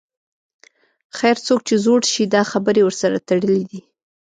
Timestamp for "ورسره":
2.85-3.17